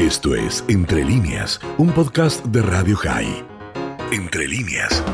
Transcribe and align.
Esto 0.00 0.34
es 0.34 0.64
Entre 0.70 1.04
líneas, 1.04 1.60
un 1.76 1.92
podcast 1.92 2.42
de 2.46 2.62
Radio 2.62 2.96
High. 2.96 3.44
Entre 4.10 4.48
líneas. 4.48 5.04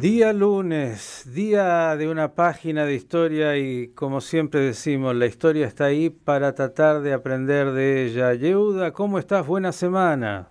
Día 0.00 0.32
lunes, 0.32 1.30
día 1.34 1.94
de 1.96 2.08
una 2.08 2.32
página 2.32 2.86
de 2.86 2.94
historia 2.94 3.58
y 3.58 3.88
como 3.88 4.22
siempre 4.22 4.60
decimos, 4.60 5.14
la 5.14 5.26
historia 5.26 5.66
está 5.66 5.84
ahí 5.84 6.08
para 6.08 6.54
tratar 6.54 7.02
de 7.02 7.12
aprender 7.12 7.72
de 7.72 8.06
ella. 8.06 8.32
Yehuda, 8.32 8.94
¿cómo 8.94 9.18
estás? 9.18 9.46
Buena 9.46 9.70
semana. 9.70 10.48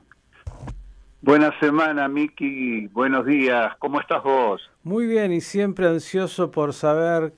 Buena 1.24 1.52
semana, 1.60 2.08
Miki. 2.08 2.86
Buenos 2.90 3.26
días. 3.26 3.74
¿Cómo 3.80 4.00
estás 4.00 4.22
vos? 4.22 4.62
Muy 4.84 5.08
bien 5.08 5.34
y 5.34 5.42
siempre 5.42 5.88
ansioso 5.88 6.52
por 6.52 6.72
saber 6.72 7.34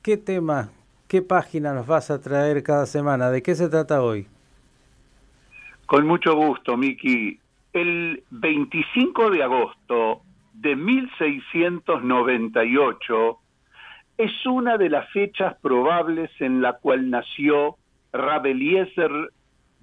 qué 0.00 0.16
tema, 0.16 0.70
qué 1.08 1.20
página 1.20 1.74
nos 1.74 1.86
vas 1.86 2.10
a 2.10 2.22
traer 2.22 2.62
cada 2.62 2.86
semana. 2.86 3.30
¿De 3.30 3.42
qué 3.42 3.54
se 3.54 3.68
trata 3.68 4.00
hoy? 4.00 4.28
Con 5.88 6.06
mucho 6.06 6.36
gusto, 6.36 6.76
Miki. 6.76 7.40
El 7.72 8.22
25 8.28 9.30
de 9.30 9.42
agosto 9.42 10.20
de 10.52 10.76
1698 10.76 13.38
es 14.18 14.44
una 14.44 14.76
de 14.76 14.90
las 14.90 15.10
fechas 15.12 15.56
probables 15.62 16.30
en 16.40 16.60
la 16.60 16.74
cual 16.74 17.08
nació 17.08 17.78
Rabeliezer 18.12 19.10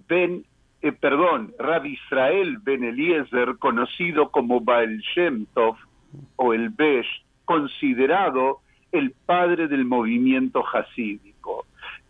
ben, 0.08 0.46
eh, 0.84 0.92
perdón, 0.92 1.56
Rab 1.58 1.88
Israel 1.88 2.60
ben 2.62 2.84
Eliezer, 2.84 3.58
conocido 3.58 4.30
como 4.30 4.62
Baal 4.62 5.00
Shem 5.00 5.48
Tov, 5.56 5.76
o 6.36 6.54
el 6.54 6.70
Besh, 6.70 7.26
considerado 7.46 8.60
el 8.92 9.16
padre 9.26 9.68
del 9.68 9.86
movimiento 9.86 10.64
hasídico. 10.72 11.35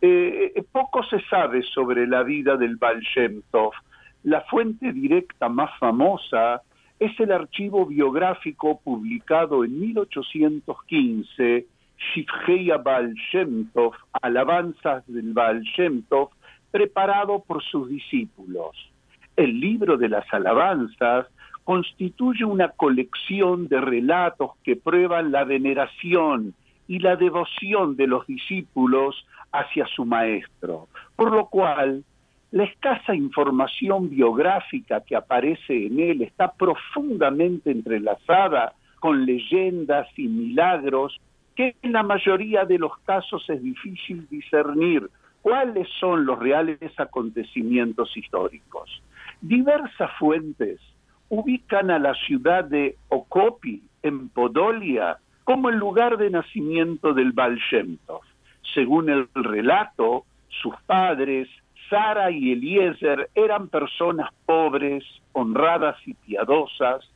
Eh, 0.01 0.53
poco 0.71 1.03
se 1.03 1.19
sabe 1.29 1.63
sobre 1.63 2.07
la 2.07 2.23
vida 2.23 2.57
del 2.57 2.75
Baal. 2.77 3.01
La 4.23 4.41
fuente 4.41 4.91
directa 4.91 5.49
más 5.49 5.71
famosa 5.79 6.61
es 6.99 7.19
el 7.19 7.31
archivo 7.31 7.85
biográfico 7.85 8.79
publicado 8.83 9.63
en 9.63 9.79
1815, 9.79 11.65
Shifheya 11.97 12.77
Baal 12.77 13.15
Alabanzas 14.21 15.03
del 15.07 15.33
Baal 15.33 15.63
preparado 16.71 17.43
por 17.45 17.63
sus 17.63 17.89
discípulos. 17.89 18.91
El 19.35 19.59
libro 19.59 19.97
de 19.97 20.09
las 20.09 20.25
alabanzas 20.33 21.27
constituye 21.63 22.45
una 22.45 22.69
colección 22.69 23.67
de 23.67 23.81
relatos 23.81 24.51
que 24.63 24.75
prueban 24.75 25.31
la 25.31 25.43
veneración 25.43 26.53
y 26.87 26.99
la 26.99 27.15
devoción 27.15 27.95
de 27.95 28.07
los 28.07 28.25
discípulos 28.27 29.25
hacia 29.51 29.85
su 29.87 30.05
maestro, 30.05 30.87
por 31.15 31.31
lo 31.31 31.47
cual 31.47 32.03
la 32.51 32.63
escasa 32.63 33.15
información 33.15 34.09
biográfica 34.09 35.01
que 35.01 35.15
aparece 35.15 35.87
en 35.87 35.99
él 35.99 36.21
está 36.21 36.53
profundamente 36.53 37.71
entrelazada 37.71 38.73
con 38.99 39.25
leyendas 39.25 40.07
y 40.17 40.27
milagros 40.27 41.19
que 41.55 41.75
en 41.81 41.93
la 41.93 42.03
mayoría 42.03 42.65
de 42.65 42.77
los 42.77 42.97
casos 42.99 43.49
es 43.49 43.61
difícil 43.61 44.27
discernir 44.29 45.09
cuáles 45.41 45.87
son 45.99 46.25
los 46.25 46.39
reales 46.39 46.79
acontecimientos 46.97 48.15
históricos. 48.17 49.01
Diversas 49.41 50.11
fuentes 50.17 50.79
ubican 51.29 51.91
a 51.91 51.99
la 51.99 52.13
ciudad 52.13 52.65
de 52.65 52.97
Okopi, 53.09 53.83
en 54.01 54.29
Podolia, 54.29 55.17
como 55.45 55.69
el 55.69 55.77
lugar 55.77 56.17
de 56.17 56.31
nacimiento 56.31 57.13
del 57.13 57.31
Baal 57.31 57.59
Según 58.73 59.09
el 59.09 59.29
relato, 59.35 60.25
sus 60.49 60.75
padres, 60.87 61.47
Sara 61.89 62.31
y 62.31 62.51
Eliezer 62.51 63.29
eran 63.35 63.69
personas 63.69 64.31
pobres, 64.45 65.03
honradas 65.33 65.95
y 66.05 66.15
piadosas, 66.15 67.07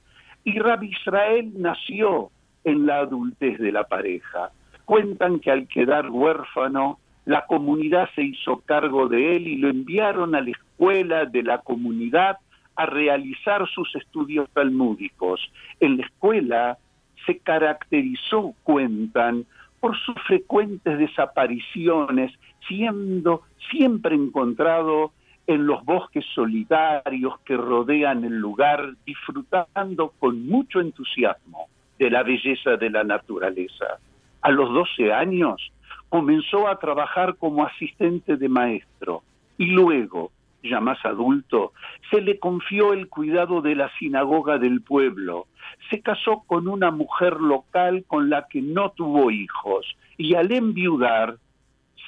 y 0.44 0.60
Rabbi 0.60 0.92
Israel 0.92 1.52
nació 1.58 2.30
en 2.64 2.86
la 2.86 3.00
adultez 3.00 3.58
de 3.58 3.72
la 3.72 3.86
pareja. 3.86 4.52
Cuentan 4.86 5.40
que 5.40 5.50
al 5.52 5.68
quedar 5.68 6.12
huérfano, 6.12 7.00
la 7.26 7.46
comunidad 7.48 8.10
se 8.14 8.24
hizo 8.24 8.62
cargo 8.62 9.08
de 9.08 9.38
él 9.38 9.48
y 9.48 9.58
lo 9.58 9.70
enviaron 9.70 10.36
a 10.36 10.42
la 10.42 10.52
escuela 10.52 11.26
de 11.26 11.44
la 11.44 11.60
comunidad 11.60 12.38
a 12.76 12.86
realizar 12.86 13.68
sus 13.70 13.94
estudios 13.96 14.50
talmúdicos. 14.52 15.42
En 15.80 15.98
la 15.98 16.06
escuela 16.06 16.78
se 17.26 17.40
caracterizó, 17.40 18.54
cuentan, 18.64 19.46
por 19.80 19.98
sus 19.98 20.16
frecuentes 20.28 20.98
desapariciones, 20.98 22.32
siendo 22.68 23.44
siempre 23.72 24.16
encontrado 24.16 25.12
en 25.48 25.66
los 25.66 25.84
bosques 25.84 26.26
solitarios 26.36 27.40
que 27.46 27.58
rodean 27.58 28.24
el 28.24 28.38
lugar, 28.38 28.94
disfrutando 29.06 30.14
con 30.20 30.46
mucho 30.48 30.80
entusiasmo 30.80 31.68
de 31.98 32.10
la 32.10 32.24
belleza 32.24 32.78
de 32.78 32.90
la 32.90 33.04
naturaleza. 33.04 34.00
A 34.42 34.52
los 34.52 34.72
12 34.72 35.12
años 35.12 35.72
comenzó 36.10 36.68
a 36.68 36.80
trabajar 36.80 37.36
como 37.38 37.66
asistente 37.66 38.38
de 38.38 38.48
maestro 38.48 39.24
y 39.58 39.66
luego, 39.68 40.32
ya 40.64 40.80
más 40.80 41.04
adulto, 41.06 41.74
se 42.12 42.22
le 42.22 42.40
confió 42.40 42.94
el 42.94 43.08
cuidado 43.08 43.62
de 43.62 43.76
la 43.76 43.90
sinagoga 43.98 44.58
del 44.58 44.82
pueblo. 44.82 45.48
Se 45.90 46.02
casó 46.02 46.44
con 46.46 46.68
una 46.68 46.92
mujer 46.92 47.40
local 47.40 48.04
con 48.08 48.30
la 48.30 48.48
que 48.50 48.62
no 48.62 48.92
tuvo 48.92 49.32
hijos 49.32 49.86
y 50.18 50.36
al 50.36 50.52
enviudar 50.52 51.38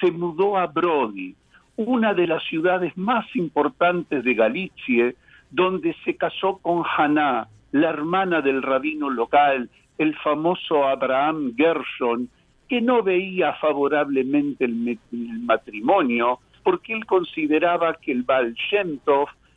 se 0.00 0.10
mudó 0.10 0.58
a 0.58 0.66
Brody, 0.66 1.34
una 1.76 2.12
de 2.12 2.26
las 2.26 2.42
ciudades 2.44 2.96
más 2.96 3.24
importantes 3.34 4.24
de 4.24 4.34
Galicia, 4.34 5.14
donde 5.50 5.94
se 6.04 6.16
casó 6.16 6.58
con 6.58 6.82
Haná, 6.96 7.48
la 7.72 7.88
hermana 7.88 8.40
del 8.40 8.62
rabino 8.62 9.08
local, 9.08 9.70
el 9.98 10.16
famoso 10.16 10.86
Abraham 10.86 11.54
Gershon, 11.56 12.28
que 12.68 12.80
no 12.80 13.02
veía 13.02 13.54
favorablemente 13.54 14.64
el, 14.64 14.98
matrimonio 15.42 16.40
porque 16.62 16.92
él 16.92 17.06
consideraba 17.06 17.94
que 17.94 18.12
el 18.12 18.22
Baal 18.22 18.54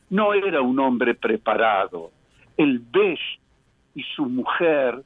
no 0.10 0.34
era 0.34 0.62
un 0.62 0.80
hombre 0.80 1.16
preparado. 1.16 2.12
El 2.58 2.80
Besh 2.80 3.40
y 3.96 4.04
su 4.16 4.26
mujer 4.26 5.04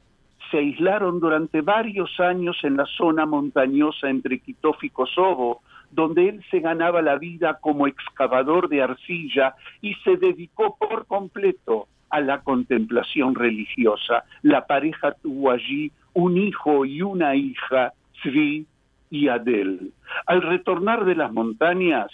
se 0.49 0.57
aislaron 0.57 1.19
durante 1.19 1.61
varios 1.61 2.19
años 2.19 2.57
en 2.63 2.77
la 2.77 2.85
zona 2.85 3.25
montañosa 3.25 4.09
entre 4.09 4.39
Kitof 4.39 4.83
y 4.83 4.89
Kosovo, 4.89 5.61
donde 5.91 6.29
él 6.29 6.43
se 6.49 6.59
ganaba 6.59 7.01
la 7.01 7.17
vida 7.17 7.59
como 7.61 7.88
excavador 7.88 8.69
de 8.69 8.81
arcilla 8.81 9.55
y 9.81 9.93
se 9.95 10.17
dedicó 10.17 10.75
por 10.77 11.05
completo 11.05 11.88
a 12.09 12.21
la 12.21 12.41
contemplación 12.41 13.35
religiosa. 13.35 14.23
La 14.41 14.65
pareja 14.65 15.13
tuvo 15.13 15.51
allí 15.51 15.91
un 16.13 16.38
hijo 16.38 16.85
y 16.85 17.01
una 17.01 17.35
hija, 17.35 17.93
Zvi 18.21 18.65
y 19.09 19.27
Adel. 19.27 19.91
Al 20.25 20.41
retornar 20.41 21.05
de 21.05 21.15
las 21.15 21.31
montañas, 21.31 22.07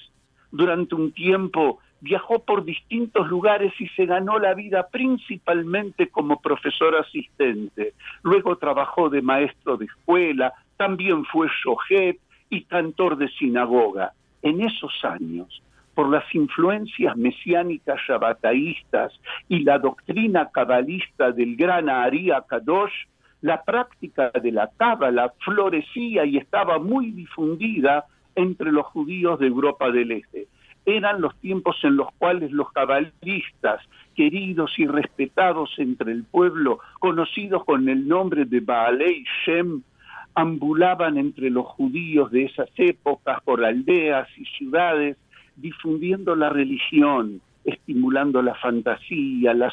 durante 0.51 0.95
un 0.95 1.11
tiempo 1.11 1.79
viajó 2.01 2.43
por 2.43 2.63
distintos 2.63 3.27
lugares 3.27 3.73
y 3.79 3.87
se 3.89 4.05
ganó 4.05 4.37
la 4.39 4.53
vida 4.53 4.87
principalmente 4.89 6.09
como 6.09 6.39
profesor 6.39 6.95
asistente. 6.95 7.93
Luego 8.21 8.57
trabajó 8.57 9.09
de 9.09 9.21
maestro 9.21 9.77
de 9.77 9.85
escuela, 9.85 10.53
también 10.77 11.25
fue 11.25 11.47
shohet 11.63 12.19
y 12.49 12.61
cantor 12.63 13.17
de 13.17 13.29
sinagoga. 13.29 14.13
En 14.41 14.61
esos 14.61 14.93
años, 15.03 15.63
por 15.95 16.09
las 16.09 16.23
influencias 16.35 17.15
mesiánicas 17.17 17.99
shabataístas 18.07 19.13
y 19.49 19.63
la 19.63 19.79
doctrina 19.79 20.49
cabalista 20.51 21.31
del 21.31 21.55
gran 21.55 21.89
Ari 21.89 22.29
Kadosh, 22.47 22.93
la 23.41 23.63
práctica 23.63 24.31
de 24.41 24.51
la 24.51 24.69
cábala 24.77 25.33
florecía 25.39 26.25
y 26.25 26.37
estaba 26.37 26.79
muy 26.79 27.11
difundida 27.11 28.05
entre 28.35 28.71
los 28.71 28.85
judíos 28.87 29.39
de 29.39 29.47
Europa 29.47 29.91
del 29.91 30.11
Este. 30.11 30.47
Eran 30.85 31.21
los 31.21 31.35
tiempos 31.37 31.77
en 31.83 31.95
los 31.95 32.13
cuales 32.17 32.51
los 32.51 32.71
cabalistas, 32.71 33.81
queridos 34.15 34.77
y 34.77 34.85
respetados 34.85 35.73
entre 35.77 36.11
el 36.11 36.23
pueblo, 36.23 36.79
conocidos 36.99 37.65
con 37.65 37.89
el 37.89 38.07
nombre 38.07 38.45
de 38.45 38.59
Baalei 38.59 39.23
Shem, 39.45 39.81
ambulaban 40.35 41.17
entre 41.17 41.49
los 41.49 41.65
judíos 41.65 42.29
de 42.29 42.43
esas 42.43 42.69
épocas 42.75 43.41
por 43.43 43.63
aldeas 43.63 44.27
y 44.37 44.45
ciudades, 44.45 45.17
difundiendo 45.55 46.35
la 46.35 46.49
religión, 46.49 47.41
estimulando 47.63 48.41
la 48.41 48.53
fantasía, 48.55 49.53
la 49.53 49.71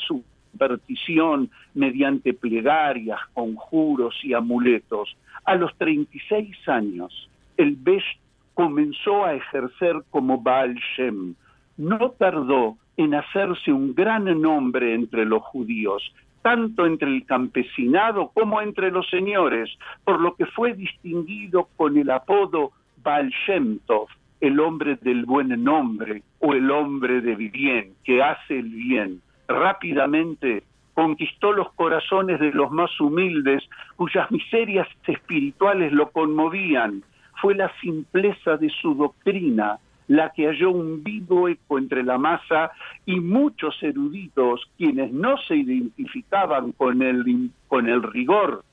mediante 1.74 2.34
plegarias, 2.34 3.20
conjuros 3.34 4.14
y 4.22 4.34
amuletos. 4.34 5.16
A 5.44 5.54
los 5.54 5.76
36 5.78 6.68
años, 6.68 7.28
el 7.56 7.76
Besh 7.76 8.18
comenzó 8.54 9.24
a 9.24 9.34
ejercer 9.34 10.02
como 10.10 10.40
Baal 10.40 10.74
Shem. 10.74 11.34
No 11.76 12.10
tardó 12.12 12.76
en 12.96 13.14
hacerse 13.14 13.72
un 13.72 13.94
gran 13.94 14.24
nombre 14.40 14.94
entre 14.94 15.24
los 15.24 15.42
judíos, 15.42 16.02
tanto 16.42 16.86
entre 16.86 17.08
el 17.08 17.24
campesinado 17.24 18.30
como 18.34 18.60
entre 18.60 18.90
los 18.90 19.08
señores, 19.08 19.70
por 20.04 20.20
lo 20.20 20.34
que 20.34 20.46
fue 20.46 20.74
distinguido 20.74 21.68
con 21.76 21.96
el 21.96 22.10
apodo 22.10 22.72
Baal 23.02 23.32
Shem 23.46 23.78
Tov, 23.86 24.08
el 24.40 24.60
hombre 24.60 24.96
del 24.96 25.24
buen 25.24 25.48
nombre 25.62 26.22
o 26.40 26.52
el 26.52 26.70
hombre 26.70 27.20
de 27.20 27.36
bien, 27.36 27.94
que 28.04 28.22
hace 28.22 28.58
el 28.58 28.68
bien. 28.68 29.22
Rápidamente 29.52 30.64
conquistó 30.94 31.52
los 31.52 31.72
corazones 31.74 32.40
de 32.40 32.52
los 32.52 32.70
más 32.70 32.90
humildes, 33.00 33.62
cuyas 33.96 34.30
miserias 34.30 34.88
espirituales 35.06 35.92
lo 35.92 36.10
conmovían. 36.10 37.02
Fue 37.40 37.54
la 37.54 37.70
simpleza 37.80 38.56
de 38.56 38.68
su 38.68 38.94
doctrina 38.94 39.78
la 40.08 40.30
que 40.30 40.46
halló 40.46 40.70
un 40.70 41.02
vivo 41.02 41.48
eco 41.48 41.78
entre 41.78 42.02
la 42.02 42.18
masa 42.18 42.72
y 43.06 43.20
muchos 43.20 43.80
eruditos, 43.82 44.68
quienes 44.76 45.12
no 45.12 45.36
se 45.48 45.56
identificaban 45.56 46.72
con 46.72 47.02
el, 47.02 47.50
con 47.68 47.88
el 47.88 48.02
rigor 48.02 48.64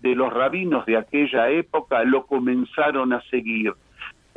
de 0.00 0.14
los 0.14 0.32
rabinos 0.32 0.86
de 0.86 0.96
aquella 0.96 1.50
época, 1.50 2.02
lo 2.04 2.26
comenzaron 2.26 3.12
a 3.12 3.20
seguir. 3.30 3.74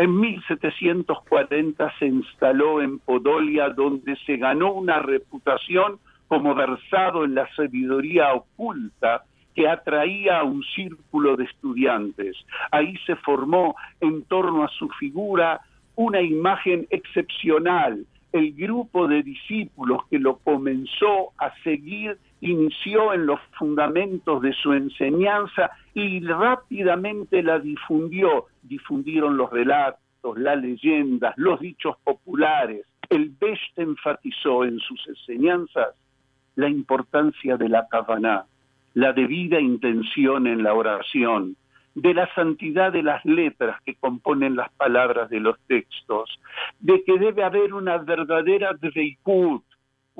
En 0.01 0.19
1740 0.19 1.93
se 1.99 2.07
instaló 2.07 2.81
en 2.81 2.97
Podolia, 2.97 3.69
donde 3.69 4.15
se 4.25 4.37
ganó 4.37 4.73
una 4.73 4.97
reputación 4.97 5.99
como 6.27 6.55
versado 6.55 7.23
en 7.23 7.35
la 7.35 7.47
sabiduría 7.55 8.33
oculta 8.33 9.25
que 9.53 9.69
atraía 9.69 10.39
a 10.39 10.43
un 10.43 10.63
círculo 10.75 11.37
de 11.37 11.43
estudiantes. 11.43 12.35
Ahí 12.71 12.97
se 13.05 13.15
formó 13.17 13.75
en 13.99 14.23
torno 14.23 14.63
a 14.63 14.69
su 14.69 14.89
figura 14.89 15.61
una 15.93 16.19
imagen 16.19 16.87
excepcional. 16.89 18.03
El 18.33 18.53
grupo 18.53 19.07
de 19.07 19.21
discípulos 19.21 19.99
que 20.09 20.17
lo 20.17 20.37
comenzó 20.37 21.29
a 21.37 21.53
seguir 21.63 22.17
inició 22.41 23.13
en 23.13 23.25
los 23.25 23.39
fundamentos 23.57 24.41
de 24.41 24.53
su 24.53 24.73
enseñanza 24.73 25.71
y 25.93 26.19
rápidamente 26.25 27.41
la 27.43 27.59
difundió. 27.59 28.47
Difundieron 28.63 29.37
los 29.37 29.49
relatos, 29.51 30.37
las 30.37 30.61
leyendas, 30.61 31.33
los 31.37 31.59
dichos 31.59 31.95
populares. 32.03 32.85
El 33.09 33.29
Best 33.39 33.77
enfatizó 33.77 34.65
en 34.65 34.79
sus 34.79 35.07
enseñanzas 35.07 35.89
la 36.55 36.69
importancia 36.69 37.57
de 37.57 37.69
la 37.69 37.87
kavaná, 37.89 38.45
la 38.93 39.13
debida 39.13 39.59
intención 39.59 40.47
en 40.47 40.63
la 40.63 40.73
oración, 40.73 41.55
de 41.95 42.13
la 42.13 42.33
santidad 42.33 42.91
de 42.91 43.03
las 43.03 43.23
letras 43.25 43.81
que 43.85 43.95
componen 43.95 44.55
las 44.55 44.71
palabras 44.73 45.29
de 45.29 45.39
los 45.39 45.59
textos, 45.67 46.39
de 46.79 47.03
que 47.03 47.17
debe 47.19 47.43
haber 47.43 47.73
una 47.73 47.97
verdadera 47.97 48.73
dreikut, 48.73 49.63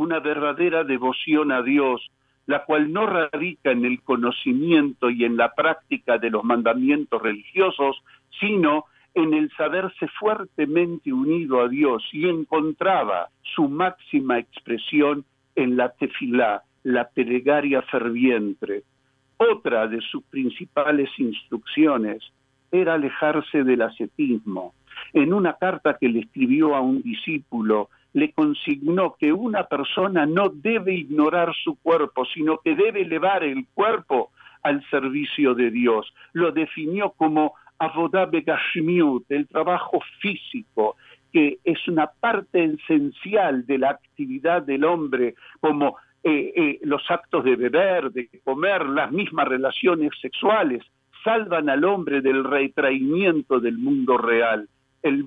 una 0.02 0.20
verdadera 0.20 0.84
devoción 0.84 1.52
a 1.52 1.62
Dios, 1.62 2.10
la 2.48 2.66
cual 2.66 2.92
no 2.92 3.06
radica 3.06 3.72
en 3.72 3.86
el 3.86 4.02
conocimiento 4.02 5.12
y 5.12 5.26
en 5.26 5.38
la 5.38 5.54
práctica 5.54 6.18
de 6.18 6.32
los 6.32 6.44
mandamientos 6.44 7.22
religiosos, 7.22 8.02
sino 8.40 8.86
en 9.14 9.36
el 9.36 9.52
saberse 9.56 10.08
fuertemente 10.20 11.14
unido 11.14 11.62
a 11.62 11.68
Dios 11.68 12.04
y 12.12 12.28
encontraba 12.28 13.30
su 13.54 13.70
máxima 13.70 14.40
expresión 14.40 15.24
en 15.56 15.78
la 15.78 15.90
tefilá, 15.90 16.64
la 16.84 17.08
plegaria 17.10 17.84
ferviente. 17.84 18.84
Otra 19.38 19.88
de 19.88 20.02
sus 20.02 20.24
principales 20.24 21.10
instrucciones 21.18 22.24
era 22.72 22.96
alejarse 22.96 23.64
del 23.64 23.84
ascetismo. 23.84 24.74
En 25.14 25.32
una 25.32 25.54
carta 25.54 25.98
que 26.00 26.10
le 26.10 26.22
escribió 26.22 26.74
a 26.76 26.82
un 26.82 27.04
discípulo, 27.04 27.90
le 28.14 28.32
consignó 28.34 29.16
que 29.20 29.32
una 29.32 29.64
persona 29.64 30.26
no 30.26 30.50
debe 30.50 30.94
ignorar 30.94 31.54
su 31.64 31.76
cuerpo, 31.80 32.26
sino 32.26 32.58
que 32.60 32.76
debe 32.76 33.02
elevar 33.02 33.44
el 33.44 33.66
cuerpo 33.74 34.32
al 34.64 34.84
servicio 34.90 35.54
de 35.56 35.72
Dios. 35.72 36.14
Lo 36.34 36.52
definió 36.52 37.12
como 37.12 37.54
avodabe 37.80 38.42
gashmiut, 38.42 39.30
el 39.32 39.48
trabajo 39.48 40.00
físico, 40.20 40.98
que 41.32 41.60
es 41.64 41.88
una 41.88 42.08
parte 42.08 42.64
esencial 42.64 43.66
de 43.66 43.78
la 43.78 43.92
actividad 43.92 44.62
del 44.62 44.84
hombre, 44.84 45.36
como 45.60 45.98
eh, 46.24 46.54
eh, 46.56 46.80
los 46.84 47.02
actos 47.10 47.44
de 47.44 47.56
beber, 47.56 48.12
de 48.12 48.30
comer, 48.44 48.86
las 48.86 49.12
mismas 49.12 49.48
relaciones 49.48 50.12
sexuales, 50.22 50.84
salvan 51.24 51.70
al 51.70 51.84
hombre 51.84 52.22
del 52.22 52.44
retraimiento 52.44 53.60
del 53.60 53.78
mundo 53.78 54.18
real. 54.18 54.68
El 55.02 55.24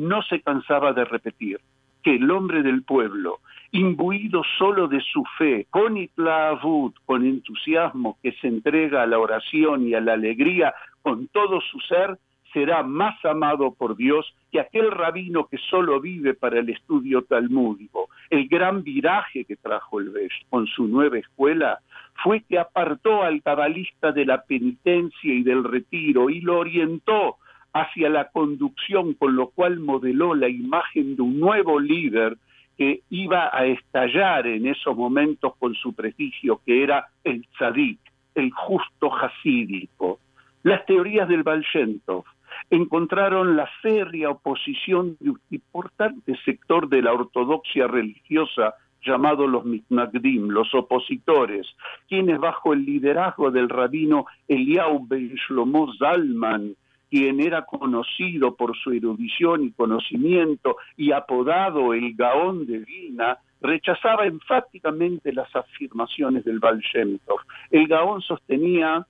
no 0.00 0.22
se 0.22 0.40
cansaba 0.40 0.92
de 0.92 1.04
repetir 1.04 1.60
que 2.02 2.16
el 2.16 2.30
hombre 2.30 2.62
del 2.62 2.82
pueblo, 2.82 3.40
imbuido 3.72 4.42
solo 4.58 4.88
de 4.88 5.00
su 5.00 5.22
fe, 5.38 5.66
con 5.70 5.96
itlaavut, 5.96 6.94
con 7.04 7.24
entusiasmo, 7.24 8.18
que 8.22 8.32
se 8.32 8.48
entrega 8.48 9.02
a 9.02 9.06
la 9.06 9.18
oración 9.18 9.86
y 9.86 9.94
a 9.94 10.00
la 10.00 10.14
alegría 10.14 10.74
con 11.02 11.28
todo 11.28 11.60
su 11.60 11.78
ser, 11.80 12.18
será 12.52 12.82
más 12.82 13.22
amado 13.24 13.74
por 13.74 13.96
Dios 13.96 14.34
que 14.50 14.60
aquel 14.60 14.90
rabino 14.90 15.46
que 15.46 15.58
solo 15.58 16.00
vive 16.00 16.34
para 16.34 16.58
el 16.58 16.70
estudio 16.70 17.22
talmúdico. 17.22 18.08
El 18.28 18.48
gran 18.48 18.82
viraje 18.82 19.44
que 19.44 19.56
trajo 19.56 20.00
el 20.00 20.10
Besh 20.10 20.46
con 20.48 20.66
su 20.66 20.88
nueva 20.88 21.18
escuela 21.18 21.78
fue 22.24 22.42
que 22.42 22.58
apartó 22.58 23.22
al 23.22 23.42
cabalista 23.42 24.10
de 24.10 24.26
la 24.26 24.42
penitencia 24.42 25.32
y 25.32 25.42
del 25.42 25.62
retiro 25.62 26.28
y 26.28 26.40
lo 26.40 26.58
orientó 26.58 27.36
hacia 27.72 28.08
la 28.08 28.28
conducción, 28.30 29.14
con 29.14 29.36
lo 29.36 29.48
cual 29.50 29.80
modeló 29.80 30.34
la 30.34 30.48
imagen 30.48 31.16
de 31.16 31.22
un 31.22 31.38
nuevo 31.38 31.78
líder 31.78 32.36
que 32.76 33.02
iba 33.10 33.50
a 33.52 33.66
estallar 33.66 34.46
en 34.46 34.66
esos 34.66 34.96
momentos 34.96 35.54
con 35.58 35.74
su 35.74 35.92
prestigio, 35.92 36.60
que 36.64 36.82
era 36.82 37.08
el 37.24 37.46
tzadik, 37.58 38.00
el 38.34 38.50
justo 38.52 39.14
hasídico. 39.14 40.18
Las 40.62 40.84
teorías 40.86 41.28
del 41.28 41.42
Balshentov, 41.42 42.24
encontraron 42.70 43.56
la 43.56 43.66
férrea 43.82 44.30
oposición 44.30 45.16
de 45.20 45.30
un 45.30 45.40
importante 45.50 46.36
sector 46.44 46.88
de 46.88 47.02
la 47.02 47.12
ortodoxia 47.12 47.86
religiosa 47.86 48.74
llamado 49.02 49.46
los 49.46 49.64
mitnagdim, 49.64 50.48
los 50.48 50.74
opositores, 50.74 51.66
quienes 52.08 52.38
bajo 52.38 52.72
el 52.72 52.84
liderazgo 52.84 53.50
del 53.50 53.68
rabino 53.68 54.26
Eliau 54.46 55.06
Ben 55.06 55.34
Shlomo 55.34 55.92
Zalman, 55.94 56.74
quien 57.10 57.40
era 57.40 57.66
conocido 57.66 58.54
por 58.54 58.76
su 58.76 58.92
erudición 58.92 59.64
y 59.64 59.72
conocimiento 59.72 60.76
y 60.96 61.12
apodado 61.12 61.92
el 61.92 62.14
Gaón 62.14 62.66
de 62.66 62.78
Vina, 62.78 63.38
rechazaba 63.60 64.26
enfáticamente 64.26 65.32
las 65.32 65.54
afirmaciones 65.54 66.44
del 66.44 66.60
Baal 66.60 66.82
El 67.70 67.88
Gaón 67.88 68.22
sostenía 68.22 69.06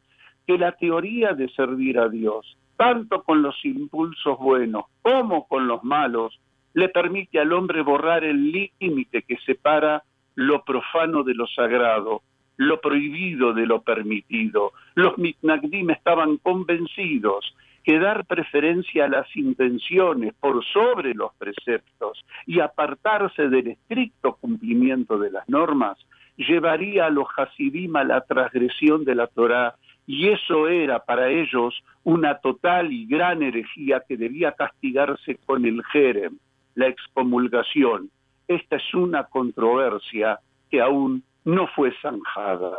que 0.46 0.58
la 0.58 0.72
teoría 0.72 1.34
de 1.34 1.48
servir 1.50 1.98
a 1.98 2.08
Dios 2.08 2.56
tanto 2.80 3.22
con 3.24 3.42
los 3.42 3.62
impulsos 3.62 4.38
buenos 4.38 4.86
como 5.02 5.46
con 5.46 5.68
los 5.68 5.84
malos, 5.84 6.40
le 6.72 6.88
permite 6.88 7.38
al 7.38 7.52
hombre 7.52 7.82
borrar 7.82 8.24
el 8.24 8.52
límite 8.52 9.20
que 9.20 9.36
separa 9.44 10.02
lo 10.34 10.64
profano 10.64 11.22
de 11.22 11.34
lo 11.34 11.46
sagrado, 11.46 12.22
lo 12.56 12.80
prohibido 12.80 13.52
de 13.52 13.66
lo 13.66 13.82
permitido. 13.82 14.72
Los 14.94 15.18
mitnagdim 15.18 15.90
estaban 15.90 16.38
convencidos 16.38 17.54
que 17.84 17.98
dar 17.98 18.26
preferencia 18.26 19.04
a 19.04 19.08
las 19.08 19.34
intenciones 19.36 20.34
por 20.34 20.64
sobre 20.66 21.14
los 21.14 21.34
preceptos 21.34 22.24
y 22.46 22.60
apartarse 22.60 23.48
del 23.48 23.68
estricto 23.68 24.36
cumplimiento 24.36 25.18
de 25.18 25.30
las 25.30 25.48
normas 25.48 25.98
llevaría 26.36 27.06
a 27.06 27.10
los 27.10 27.26
hasidim 27.36 27.96
a 27.96 28.04
la 28.04 28.22
transgresión 28.22 29.04
de 29.04 29.14
la 29.14 29.26
Torá 29.26 29.74
y 30.06 30.28
eso 30.28 30.68
era 30.68 31.04
para 31.04 31.28
ellos 31.28 31.82
una 32.02 32.38
total 32.38 32.92
y 32.92 33.06
gran 33.06 33.42
herejía 33.42 34.02
que 34.08 34.16
debía 34.16 34.52
castigarse 34.52 35.36
con 35.46 35.64
el 35.64 35.84
jerem, 35.84 36.38
la 36.74 36.88
excomulgación. 36.88 38.10
Esta 38.48 38.76
es 38.76 38.94
una 38.94 39.24
controversia 39.24 40.40
que 40.70 40.80
aún 40.80 41.22
no 41.44 41.68
fue 41.68 41.92
zanjada. 42.02 42.78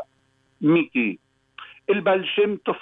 Miki, 0.59 1.19
el 1.87 2.01
Baal 2.01 2.25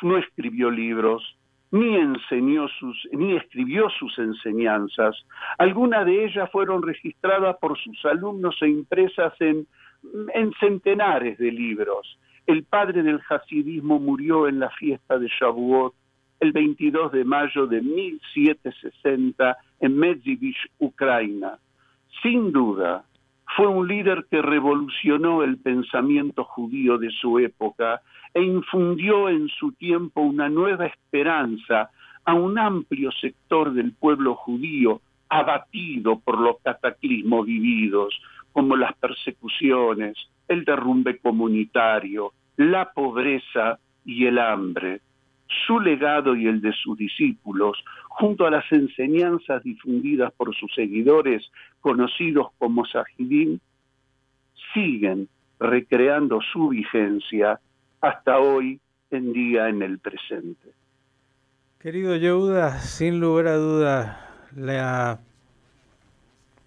no 0.01 0.17
escribió 0.17 0.71
libros, 0.71 1.35
ni 1.71 1.95
enseñó 1.95 2.67
sus, 2.67 3.07
ni 3.11 3.35
escribió 3.35 3.89
sus 3.89 4.17
enseñanzas. 4.17 5.15
Algunas 5.57 6.05
de 6.05 6.25
ellas 6.25 6.49
fueron 6.51 6.81
registradas 6.81 7.57
por 7.57 7.77
sus 7.77 8.03
alumnos 8.05 8.55
e 8.61 8.69
impresas 8.69 9.33
en, 9.39 9.67
en 10.33 10.51
centenares 10.59 11.37
de 11.37 11.51
libros. 11.51 12.17
El 12.47 12.63
padre 12.63 13.03
del 13.03 13.21
hasidismo 13.29 13.99
murió 13.99 14.47
en 14.47 14.59
la 14.59 14.69
fiesta 14.71 15.19
de 15.19 15.27
Shavuot 15.27 15.93
el 16.39 16.51
22 16.51 17.11
de 17.11 17.23
mayo 17.25 17.67
de 17.67 17.81
1760 17.81 19.57
en 19.81 19.97
Medzivich, 19.97 20.57
Ucrania. 20.79 21.59
Sin 22.23 22.51
duda, 22.51 23.03
fue 23.55 23.67
un 23.67 23.87
líder 23.87 24.25
que 24.29 24.41
revolucionó 24.41 25.43
el 25.43 25.57
pensamiento 25.57 26.43
judío 26.43 26.97
de 26.97 27.09
su 27.11 27.39
época 27.39 28.01
e 28.33 28.41
infundió 28.41 29.29
en 29.29 29.47
su 29.47 29.71
tiempo 29.73 30.21
una 30.21 30.49
nueva 30.49 30.85
esperanza 30.85 31.89
a 32.25 32.33
un 32.33 32.59
amplio 32.59 33.11
sector 33.11 33.73
del 33.73 33.93
pueblo 33.93 34.35
judío 34.35 35.01
abatido 35.29 36.19
por 36.19 36.39
los 36.39 36.57
cataclismos 36.63 37.45
vividos, 37.45 38.19
como 38.51 38.75
las 38.75 38.95
persecuciones, 38.95 40.17
el 40.47 40.65
derrumbe 40.65 41.19
comunitario, 41.19 42.33
la 42.57 42.91
pobreza 42.91 43.79
y 44.05 44.25
el 44.25 44.39
hambre. 44.39 45.01
su 45.65 45.79
legado 45.79 46.35
y 46.35 46.45
el 46.45 46.61
de 46.61 46.71
sus 46.73 46.95
discípulos, 46.95 47.83
junto 48.07 48.45
a 48.45 48.51
las 48.51 48.71
enseñanzas 48.71 49.63
difundidas 49.63 50.31
por 50.33 50.55
sus 50.55 50.71
seguidores, 50.75 51.51
conocidos 51.81 52.49
como 52.59 52.85
Sajidim, 52.85 53.57
siguen 54.75 55.27
recreando 55.59 56.39
su 56.53 56.69
vigencia 56.69 57.59
hasta 58.01 58.39
hoy 58.39 58.79
en 59.11 59.33
día 59.33 59.69
en 59.69 59.81
el 59.81 59.99
presente. 59.99 60.69
Querido 61.79 62.15
Yehuda, 62.15 62.79
sin 62.79 63.19
lugar 63.19 63.47
a 63.47 63.55
duda, 63.55 64.29
la 64.55 65.19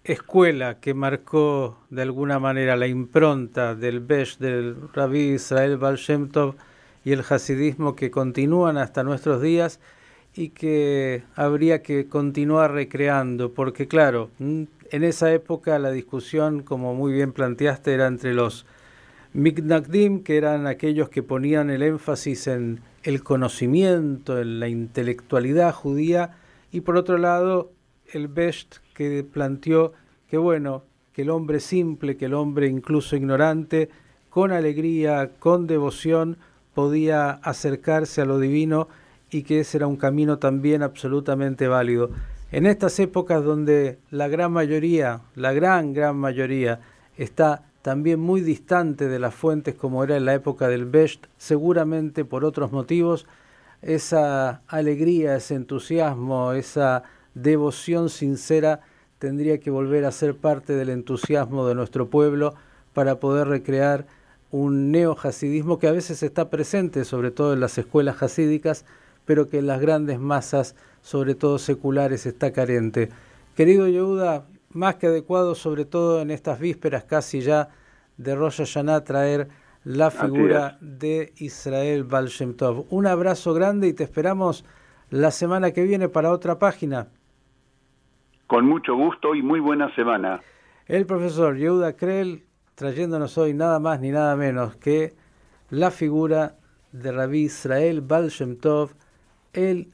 escuela 0.03 0.79
que 0.79 0.93
marcó 0.93 1.77
de 1.89 2.01
alguna 2.01 2.39
manera 2.39 2.75
la 2.75 2.87
impronta 2.87 3.75
del 3.75 3.99
Besh, 3.99 4.37
del 4.37 4.75
Rabbi 4.91 5.33
Israel 5.33 5.77
Baal 5.77 5.99
y 7.05 7.11
el 7.11 7.23
hasidismo 7.29 7.95
que 7.95 8.11
continúan 8.11 8.77
hasta 8.77 9.03
nuestros 9.03 9.41
días 9.41 9.79
y 10.35 10.49
que 10.49 11.23
habría 11.35 11.83
que 11.83 12.07
continuar 12.07 12.71
recreando, 12.71 13.53
porque 13.53 13.87
claro, 13.87 14.31
en 14.39 14.67
esa 14.91 15.31
época 15.31 15.77
la 15.79 15.91
discusión, 15.91 16.63
como 16.63 16.95
muy 16.95 17.13
bien 17.13 17.33
planteaste, 17.33 17.93
era 17.93 18.07
entre 18.07 18.33
los 18.33 18.65
Mignagdim, 19.33 20.23
que 20.23 20.37
eran 20.37 20.67
aquellos 20.67 21.09
que 21.09 21.23
ponían 21.23 21.69
el 21.69 21.81
énfasis 21.81 22.47
en 22.47 22.81
el 23.03 23.23
conocimiento, 23.23 24.39
en 24.39 24.59
la 24.59 24.67
intelectualidad 24.67 25.73
judía, 25.73 26.37
y 26.71 26.81
por 26.81 26.97
otro 26.97 27.17
lado 27.17 27.71
el 28.11 28.27
Best, 28.27 28.77
que 28.93 29.23
planteó 29.23 29.93
que 30.27 30.37
bueno, 30.37 30.83
que 31.13 31.23
el 31.23 31.29
hombre 31.29 31.59
simple, 31.59 32.17
que 32.17 32.25
el 32.25 32.33
hombre 32.33 32.67
incluso 32.67 33.15
ignorante, 33.15 33.89
con 34.29 34.51
alegría, 34.51 35.31
con 35.39 35.67
devoción, 35.67 36.37
podía 36.73 37.31
acercarse 37.31 38.21
a 38.21 38.25
lo 38.25 38.39
divino 38.39 38.87
y 39.29 39.43
que 39.43 39.59
ese 39.59 39.77
era 39.77 39.87
un 39.87 39.97
camino 39.97 40.39
también 40.39 40.83
absolutamente 40.83 41.67
válido. 41.67 42.11
En 42.51 42.65
estas 42.65 42.99
épocas 42.99 43.43
donde 43.43 43.97
la 44.11 44.27
gran 44.27 44.51
mayoría, 44.51 45.21
la 45.35 45.53
gran, 45.53 45.93
gran 45.93 46.17
mayoría, 46.17 46.81
está 47.17 47.63
también 47.83 48.19
muy 48.19 48.39
distante 48.41 49.09
de 49.09 49.19
las 49.19 49.35
fuentes 49.35 49.75
como 49.75 50.03
era 50.05 50.15
en 50.15 50.23
la 50.25 50.33
época 50.33 50.69
del 50.69 50.85
Best, 50.85 51.25
seguramente 51.37 52.23
por 52.23 52.45
otros 52.45 52.71
motivos, 52.71 53.27
esa 53.81 54.61
alegría, 54.67 55.35
ese 55.35 55.55
entusiasmo, 55.55 56.53
esa 56.53 57.03
devoción 57.35 58.09
sincera 58.09 58.79
tendría 59.19 59.59
que 59.59 59.69
volver 59.69 60.05
a 60.05 60.11
ser 60.11 60.37
parte 60.37 60.73
del 60.73 60.89
entusiasmo 60.89 61.67
de 61.67 61.75
nuestro 61.75 62.09
pueblo 62.09 62.55
para 62.93 63.19
poder 63.19 63.49
recrear 63.49 64.07
un 64.49 64.91
neo-hasidismo 64.91 65.77
que 65.77 65.87
a 65.87 65.91
veces 65.91 66.23
está 66.23 66.49
presente, 66.49 67.03
sobre 67.03 67.31
todo 67.31 67.53
en 67.53 67.59
las 67.59 67.77
escuelas 67.77 68.23
hasídicas, 68.23 68.85
pero 69.25 69.49
que 69.49 69.59
en 69.59 69.67
las 69.67 69.81
grandes 69.81 70.19
masas, 70.19 70.75
sobre 71.01 71.35
todo 71.35 71.59
seculares, 71.59 72.25
está 72.25 72.53
carente. 72.53 73.09
Querido 73.55 73.89
Yehuda, 73.89 74.45
más 74.75 74.95
que 74.95 75.07
adecuado, 75.07 75.55
sobre 75.55 75.85
todo 75.85 76.21
en 76.21 76.31
estas 76.31 76.59
vísperas 76.59 77.03
casi 77.03 77.41
ya 77.41 77.69
de 78.17 78.35
Rosh 78.35 78.57
Hashanah, 78.57 79.03
traer 79.03 79.49
la 79.83 80.11
figura 80.11 80.77
de 80.81 81.33
Israel 81.37 82.03
Baal 82.03 82.29
Tov. 82.57 82.85
Un 82.89 83.07
abrazo 83.07 83.53
grande 83.53 83.87
y 83.87 83.93
te 83.93 84.03
esperamos 84.03 84.65
la 85.09 85.31
semana 85.31 85.71
que 85.71 85.83
viene 85.83 86.09
para 86.09 86.31
otra 86.31 86.57
página. 86.57 87.07
Con 88.47 88.65
mucho 88.65 88.95
gusto 88.95 89.35
y 89.35 89.41
muy 89.41 89.59
buena 89.59 89.93
semana. 89.95 90.41
El 90.85 91.05
profesor 91.05 91.57
Yehuda 91.57 91.93
Krell 91.95 92.43
trayéndonos 92.75 93.37
hoy 93.37 93.53
nada 93.53 93.79
más 93.79 93.99
ni 93.99 94.11
nada 94.11 94.35
menos 94.35 94.75
que 94.75 95.13
la 95.69 95.91
figura 95.91 96.55
de 96.91 97.11
Rabbi 97.11 97.43
Israel 97.43 98.01
Baal 98.01 98.31
Tov, 98.61 98.91
el 99.53 99.93